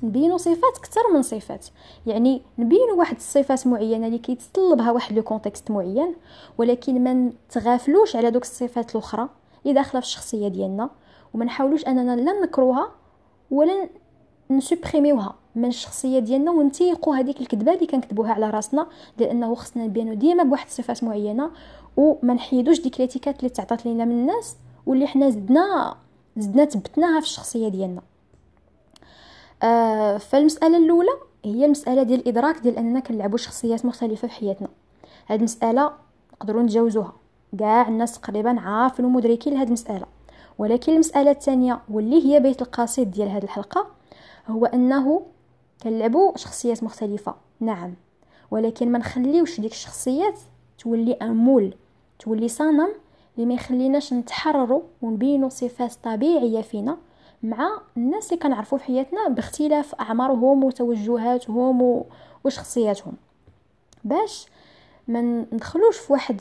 نبينوا 0.03 0.37
صفات 0.37 0.77
أكثر 0.77 1.01
من 1.13 1.21
صفات. 1.21 1.65
يعني 2.05 2.41
نبينوا 2.57 2.95
واحد 2.95 3.15
الصفات 3.15 3.67
معينة 3.67 4.07
اللي 4.07 4.17
كيتطلبها 4.17 4.91
واحد 4.91 5.15
le 5.15 5.23
contexte 5.23 5.71
معين 5.71 6.15
ولكن 6.57 7.03
ما 7.03 7.13
نتغافلوش 7.13 8.15
على 8.15 8.31
دوك 8.31 8.43
الصفات 8.43 8.91
الأخرى 8.91 9.29
اللي 9.63 9.73
داخلة 9.73 10.01
في 10.01 10.07
الشخصية 10.07 10.47
ديالنا 10.47 10.89
وما 11.33 11.45
نحاولوش 11.45 11.85
أننا 11.87 12.15
لا 12.15 12.41
نكروها 12.41 12.91
ولا 13.51 13.89
ن 14.51 14.59
supprimi 14.59 15.18
وها. 15.18 15.40
من 15.55 15.65
الشخصية 15.65 16.19
ديالنا 16.19 16.51
ونتيقوا 16.51 17.15
هذيك 17.15 17.41
الكذبة 17.41 17.73
اللي 17.73 17.87
كنكذبوها 17.87 18.33
على 18.33 18.49
راسنا 18.49 18.87
لأنه 19.17 19.55
خصنا 19.55 19.85
نبينوا 19.85 20.13
ديما 20.13 20.43
بواحد 20.43 20.65
الصفات 20.67 21.03
معينة 21.03 21.51
وما 21.97 22.33
نحيدوش 22.33 22.81
ديك 22.81 22.99
الاتيكات 22.99 23.39
اللي 23.39 23.49
تعطات 23.49 23.85
لينا 23.85 24.05
من 24.05 24.11
الناس 24.11 24.55
واللي 24.85 25.07
حنا 25.07 25.29
زدنا 25.29 25.95
زدنا 26.37 26.65
تبتناها 26.65 27.19
في 27.19 27.25
الشخصية 27.25 27.67
ديالنا. 27.67 28.01
آه 29.63 30.17
فالمسألة 30.17 30.77
الأولى 30.77 31.11
هي 31.45 31.65
المسألة 31.65 32.03
ديال 32.03 32.19
الإدراك 32.19 32.59
ديال 32.59 32.77
أننا 32.77 32.99
كنلعبوا 32.99 33.37
شخصيات 33.37 33.85
مختلفة 33.85 34.27
في 34.27 34.33
حياتنا. 34.33 34.67
هاد 35.27 35.39
المسألة 35.39 35.91
نقدروا 36.33 36.61
نتجاوزوها. 36.61 37.13
كاع 37.59 37.87
الناس 37.87 38.19
تقريبا 38.19 38.59
عارفين 38.59 39.05
ومدركين 39.05 39.53
لهاد 39.53 39.67
المسألة. 39.67 40.05
ولكن 40.57 40.93
المسألة 40.93 41.31
الثانية 41.31 41.79
واللي 41.89 42.25
هي 42.25 42.39
بيت 42.39 42.61
القصيد 42.61 43.11
ديال 43.11 43.27
هاد 43.27 43.43
الحلقة 43.43 43.87
هو 44.47 44.65
أنه 44.65 45.21
كنلعبوا 45.83 46.37
شخصيات 46.37 46.83
مختلفة 46.83 47.35
نعم. 47.59 47.93
ولكن 48.51 48.91
ما 48.91 48.99
نخليوش 48.99 49.59
ديك 49.59 49.71
الشخصيات 49.71 50.39
تولي 50.77 51.13
أمول 51.13 51.73
تولي 52.19 52.47
صنم 52.47 52.89
اللي 53.35 53.45
ما 53.45 53.53
يخليناش 53.53 54.13
نتحرروا 54.13 54.81
ونبينوا 55.01 55.49
صفات 55.49 55.93
طبيعية 56.03 56.61
فينا 56.61 56.97
مع 57.43 57.81
الناس 57.97 58.33
اللي 58.33 58.43
كنعرفوا 58.43 58.77
في 58.77 58.83
حياتنا 58.83 59.27
باختلاف 59.27 59.95
أعمارهم 59.95 60.63
وتوجهاتهم 60.63 62.03
وشخصياتهم. 62.43 63.13
باش 64.03 64.47
ما 65.07 65.21
ندخلوش 65.21 65.97
في 65.97 66.13
واحد 66.13 66.39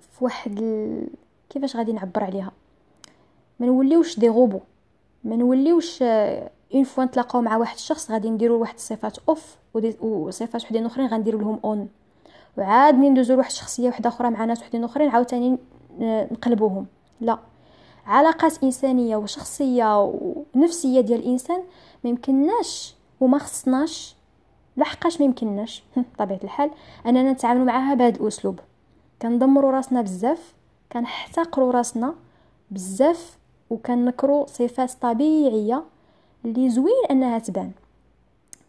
في 0.00 0.24
واحد 0.24 0.58
ال... 0.58 1.08
كيفاش 1.50 1.76
غادي 1.76 1.92
نعبر 1.92 2.24
عليها؟ 2.24 2.52
ما 3.60 3.66
نوليوش 3.66 4.18
دي 4.18 4.28
غوبو 4.28 4.60
ما 5.24 5.36
نوليوش 5.36 6.02
une 6.74 6.84
fois 6.84 7.04
نتلاقاو 7.04 7.42
مع 7.42 7.56
واحد 7.56 7.74
الشخص 7.74 8.10
غادي 8.10 8.30
نديروا 8.30 8.60
واحد 8.60 8.74
الصفات 8.74 9.18
off 9.28 9.56
وصفات 10.00 10.64
وحدين 10.64 10.86
أخرين 10.86 11.06
غنديروا 11.06 11.40
لهم 11.40 11.60
on 11.64 11.88
وعاد 12.58 12.94
ندوزو 12.94 13.34
لواحد 13.34 13.50
الشخصية 13.50 13.86
واحدة 13.86 14.08
أخرى 14.08 14.30
مع 14.30 14.44
ناس 14.44 14.60
وحدين 14.60 14.84
أخرين 14.84 15.08
عاوتاني 15.08 15.58
نقلبوهم. 16.00 16.86
لا. 17.20 17.38
علاقات 18.06 18.62
إنسانية 18.64 19.16
وشخصيه 19.16 20.02
ونفسيه 20.54 21.00
ديال 21.00 21.20
الإنسان 21.20 21.62
ما 22.04 22.10
يمكنناش 22.10 22.94
وما 23.20 23.38
خصناش 23.38 24.16
لحقاش 24.76 25.20
ما 25.20 25.26
يمكنناش. 25.26 25.82
بطبيعة 26.14 26.40
الحال 26.44 26.70
أننا 27.06 27.32
نتعاملوا 27.32 27.64
معها 27.64 27.94
بهذا 27.94 28.20
الأسلوب. 28.20 28.60
كندمروا 29.22 29.70
راسنا 29.70 30.02
بزاف 30.02 30.54
كنحتقروا 30.92 31.72
راسنا 31.72 32.14
بزاف 32.70 33.38
وكنكروا 33.70 34.46
صفات 34.46 34.92
طبيعية 35.00 35.82
اللي 36.44 36.70
زوين 36.70 37.06
أنها 37.10 37.38
تبان. 37.38 37.70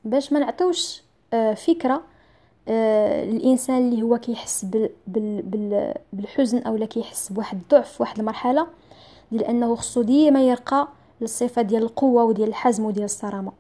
باش 0.06 0.34
ما 0.34 0.39
نعطيوش 0.39 1.03
آه، 1.34 1.53
فكرة 1.53 2.01
آه، 2.68 3.24
الإنسان 3.24 3.77
اللي 3.77 4.01
هو 4.01 4.18
كيحس 4.18 4.65
بالحزن 6.13 6.58
اولا 6.58 6.86
كيحس 6.86 7.32
بواحد 7.32 7.58
الضعف 7.58 8.01
واحد 8.01 8.20
المرحلة 8.20 8.68
ديال 9.32 9.44
أنه 9.44 9.75
خصو 9.75 10.01
ديما 10.01 10.48
يرقى 10.48 10.88
للصفة 11.22 11.62
ديال 11.62 11.84
القوة 11.84 12.24
وديال 12.24 12.50
الحزم 12.50 12.86
وديال 12.86 13.06
الصرامة. 13.06 13.51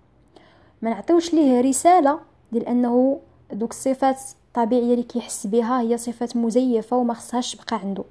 ما 0.81 0.89
نعطيوش 0.89 1.33
ليه 1.33 1.61
رسالة 1.61 2.19
ديال 2.51 2.67
أنه 2.67 3.19
دوك 3.53 3.71
الصفات 3.71 4.17
الطبيعية 4.47 4.93
اللي 4.93 5.03
كيحس 5.03 5.47
بها 5.47 5.81
هي 5.81 5.97
صفات 5.97 6.37
مزيفة 6.37 6.97
وما 6.97 7.13
خصهاش 7.13 7.55
تبقى 7.55 7.75
عنده. 7.75 8.03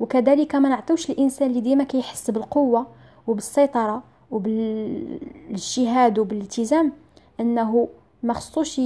وكذلك 0.00 0.54
ما 0.54 0.68
نعطيوش 0.68 1.10
الانسان 1.10 1.50
اللي 1.50 1.60
ديما 1.60 1.84
كيحس 1.84 2.30
بالقوة 2.30 2.86
وبالسيطرة 3.26 4.02
وبالاجتهاد 4.30 6.18
وبالالتزام 6.18 6.92
انه 7.40 7.88
ما 8.22 8.34
خصوش 8.34 8.80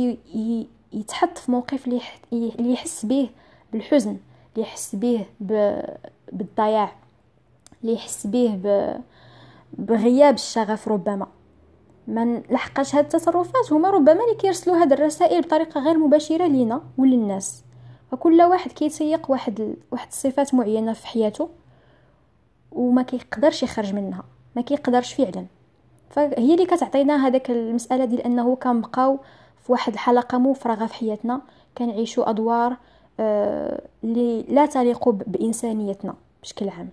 يتحط 0.93 1.39
في 1.39 1.51
موقف 1.53 1.87
اللي 2.33 2.73
يحس 2.73 3.07
به 3.07 3.31
بالحزن 3.73 4.17
اللي 4.57 4.69
يحس 4.69 4.95
به 4.97 5.27
بالضياع 6.33 6.93
اللي 7.83 7.95
يحس 7.95 8.27
به 8.27 8.59
بغياب 9.73 10.35
الشغف 10.35 10.89
ربما. 10.89 11.27
ما 12.09 12.43
لحقاش 12.51 12.95
هاد 12.95 13.05
التصرفات 13.05 13.73
هما 13.73 13.91
ربما 13.91 14.25
اللي 14.25 14.35
كيرسلوا 14.39 14.77
هاد 14.77 14.93
الرسائل 14.93 15.41
بطريقة 15.43 15.81
غير 15.81 15.99
مباشرة 15.99 16.47
لينا 16.47 16.83
وللناس. 16.99 17.65
فكل 18.11 18.43
واحد 18.43 18.73
كيتسيق 18.73 19.31
واحد 19.31 19.77
واحد 19.93 20.09
الصفات 20.09 20.55
معينة 20.55 20.93
في 20.93 21.07
حياته 21.07 21.49
وما 22.73 23.03
كيقدرش 23.03 23.63
يخرج 23.63 23.95
منها. 23.95 24.25
ما 24.57 24.63
كيقدرش 24.63 25.15
فعلا. 25.15 25.47
فهي 26.11 26.55
اللي 26.55 26.67
كتعطينا 26.67 27.27
هذاك 27.27 27.51
المسألة 27.51 28.05
ديال 28.05 28.21
أنه 28.21 28.57
كنبقاو 28.57 29.19
في 29.67 29.73
واحد 29.73 29.93
الحلقة 29.93 30.39
مفرغة 30.39 30.87
في 30.87 30.95
حياتنا 30.95 31.41
كنعيشوا 31.79 32.31
أدوار 32.31 32.77
آه 33.21 33.83
اللي 34.05 34.43
لا 34.43 34.67
تليق 34.67 35.09
بإنسانيتنا 35.09 36.15
بشكل 36.43 36.69
عام. 36.69 36.89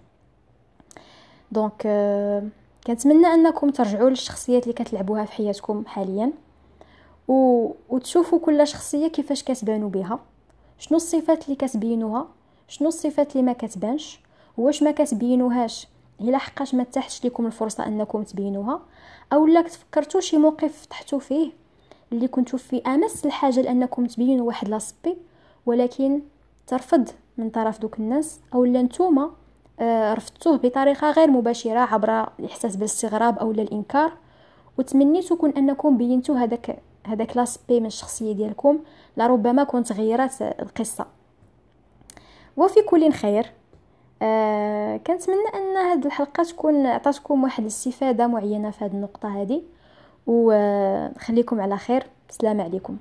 donc 1.51 1.83
آه 1.85 2.43
كنتمنى 2.87 3.27
أنكم 3.27 3.69
ترجعوا 3.69 4.09
للشخصيات 4.09 4.63
اللي 4.63 4.73
كتلعبوها 4.73 5.25
في 5.25 5.31
حياتكم 5.31 5.85
حاليا 5.85 6.31
و... 7.27 7.69
وتشوفوا 7.89 8.39
كل 8.39 8.67
شخصية 8.67 9.07
كيفاش 9.07 9.43
كتبانوا 9.43 9.89
بها 9.89 10.19
شنو 10.79 10.97
الصفات 10.97 11.45
اللي 11.45 11.55
كتبينوها 11.55 12.27
شنو 12.67 12.87
الصفات 12.87 13.31
اللي 13.31 13.43
ما 13.43 13.53
كتبانش 13.53 14.19
واش 14.57 14.83
ما 14.83 14.91
كتبينوهاش. 14.91 15.87
إلا 16.21 16.37
حقاش 16.37 16.75
ما 16.75 16.83
تاحتش 16.83 17.25
لكم 17.25 17.45
الفرصة 17.45 17.87
أنكم 17.87 18.23
تبينوها؟ 18.23 18.81
أو 19.33 19.47
لا 19.47 19.61
تفكرتوا 19.61 20.21
شي 20.21 20.37
موقف 20.37 20.81
تحطيتوا 20.81 21.19
فيه 21.19 21.51
اللي 22.11 22.27
كنتوا 22.27 22.59
في 22.59 22.81
أمس 22.87 23.25
الحاجة 23.25 23.61
لأنكم 23.61 24.05
تبينوا 24.05 24.47
واحد 24.47 24.69
l'aspect 24.69 25.17
ولكن 25.65 26.21
ترفض 26.67 27.09
من 27.37 27.49
طرف 27.49 27.79
دوك 27.79 27.99
الناس؟ 27.99 28.39
أو 28.53 28.65
لا 28.65 28.81
نتوما 28.81 29.31
آه، 29.79 30.13
رفضتوه 30.13 30.57
بطريقة 30.57 31.11
غير 31.11 31.31
مباشرة 31.31 31.79
عبر 31.79 32.29
الإحساس 32.39 32.75
بالاستغراب 32.75 33.39
أو 33.39 33.51
الإنكار؟ 33.51 34.13
وتمنيتو 34.77 35.35
كون 35.35 35.49
أنكم 35.49 35.97
بينتو 35.97 36.33
هذاك 36.33 36.79
هذاك 37.07 37.37
لاسبي 37.37 37.79
من 37.79 37.85
الشخصية 37.85 38.33
ديالكم 38.33 38.79
لربما 39.17 39.63
كنت 39.63 39.91
غيرت 39.91 40.41
القصة. 40.41 41.05
وفي 42.57 42.81
كل 42.81 43.11
خير 43.11 43.51
آه 44.21 44.97
كنتمنى 44.97 45.47
أن 45.55 45.77
هذه 45.77 46.05
الحلقة 46.05 46.43
تكون 46.43 46.85
عطاتكم 46.85 47.43
واحد 47.43 47.61
الاستفادة 47.63 48.27
معينة 48.27 48.71
في 48.71 48.85
هذه 48.85 48.91
النقطة 48.91 49.41
هذه 49.41 49.61
وخليكم 50.27 51.61
على 51.61 51.77
خير. 51.77 52.03
السلام 52.29 52.61
عليكم. 52.61 52.97